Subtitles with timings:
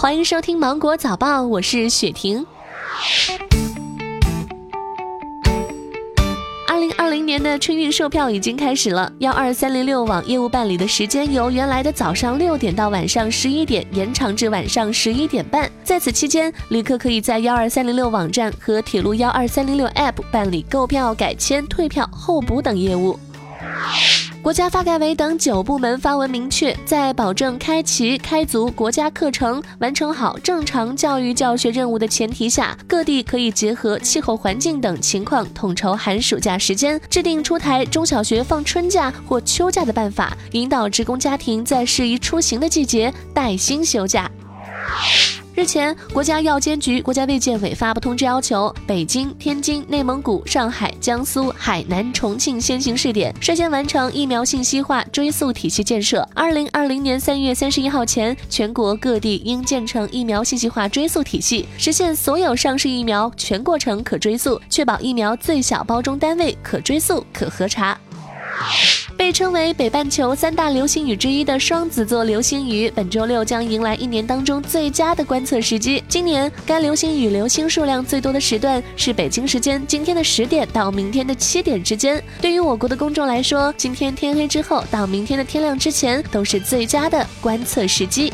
[0.00, 2.46] 欢迎收听《芒果早报》，我是雪婷。
[6.68, 15.68] 二零二零年的春运售票已经开始了，幺二三零六网业务办理的时间由原来的早上六点到晚上十一点延长至晚上十一点半。
[15.82, 23.18] 在此期间，旅客可以在幺二三零六网站和铁路幺二三零六 App 办理购票、改签、退票、候补等业务。
[24.40, 44.30] 国家发改委等九部门发文明确，在保证开齐开足国家课程、完成好正常教育教学任务的前提下，各地可以结合气候环境等情况统筹寒暑假时间，制定出台中小学放春假或秋假的办法，引导职工家庭在适宜出行的季节带薪休假。
[45.58, 56.26] 日前，国家药监局、国家卫健委发布通知，要求北京、天津、内蒙古、上海、江苏、海南、重庆先行试点，率先完成疫苗信息化追溯体系建设。
[56.32, 67.98] 二零二零年三月三十一号前，全国各地应建成疫苗信息化追溯体系，实现所有上市疫苗全过程可追溯，确保疫苗最小包装单位可追溯、可核查。
[69.18, 76.02] 被称为北半球三大流星雨之一的双子座流星雨，本周六将迎来一年当中最佳的观测时机。
[76.08, 82.22] 今年该流星雨流星数量最多的时段是北京时间今天的十点到明天的七点之间。
[82.40, 88.32] 对于我国的公众来说，今天天黑之后到明天的天亮之前都是最佳的观测时机。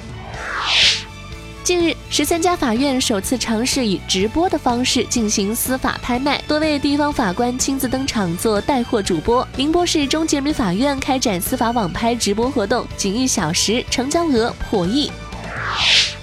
[1.65, 9.49] 近日，十三家法院首次尝试以直播的方式进行司法拍卖，多位地方法官亲自登场做带货主播。
[9.57, 15.11] 宁波市中级人民法院开展司法网拍直播活动，仅一小时成交额破亿。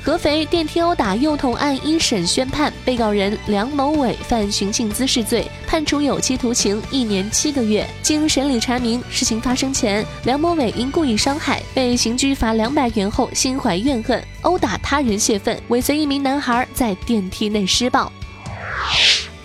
[0.04, 7.88] 合肥电梯殴打幼童案一审宣判，被告人梁某伟犯寻衅滋事罪，判处有期徒刑一年七个月。
[8.02, 18.12] 经审理查明，事情发生前，梁某伟因故意伤害被刑拘罚两百元后，心怀怨恨，殴打他人泄愤，尾随一名男孩在电梯内施暴。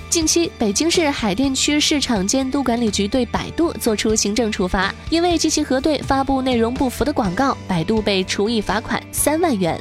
[0.09, 9.79] 近期，北京市海淀区市场监督管理局对百度作出行政处罚，因为及其核对发布内容不符的广告，百度被处以罚款三万元。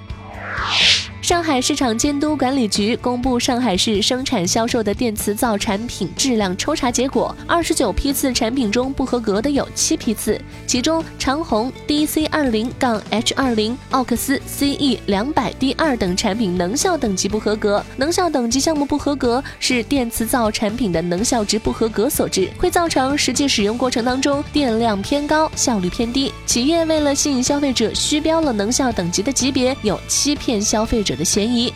[0.66, 1.05] Wow.
[1.35, 17.84] 上海市场监督管理局公布上海市生产销售的电磁灶产品质量抽查结果，二十九批次产品中不合格的有七批次，其中长虹 DC 二零杠 H 二零、奥克斯 CE 两百 D 二等产品能效等级不合格。
[17.97, 26.31] 能效等级项目不合格是电磁灶产品的能效值不合格所致，会造成实际使用过程当中电量偏高、效率偏低。
[26.45, 31.25] 企业为了吸引消费者，虚标了能效等级的级别，有欺骗消费者的。
[31.25, 31.74] 嫌疑。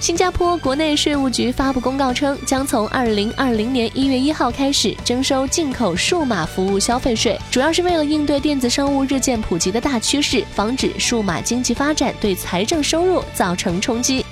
[0.00, 14.24] 新加坡国内税务局发布公告称，将从二零二零年一月一号开始征收进口数码服务消费税，主要是为了应对电子商务日渐普及的大趋势，防止数码经济发展对财政收入造成冲击。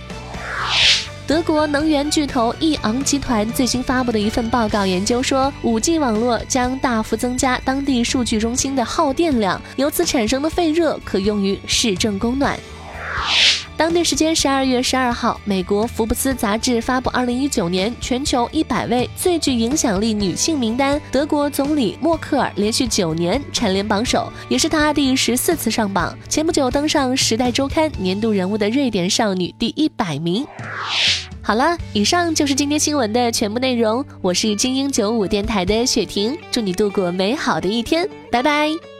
[1.26, 12.58] 德国能源巨头易昂集团最新发布的一份报告研究说，5G 网络将大幅增加当地数据中心的耗电量，由此产生的废热可用于市政供暖。
[13.82, 26.16] 当地时间十二月十二号，美国福布斯杂志发布二零一九年全球一百位最具影响力女性名单，德国总理默克尔连续九年蝉联榜首，也是她第十四次上榜。
[26.28, 30.46] 前不久登上《时代周刊》年度人物的瑞典少女第一百名。
[31.42, 34.04] 好了，以上就是今天新闻的全部内容。
[34.20, 38.91] 我是精英九五电台的雪婷，祝你度过美好的一天，拜拜。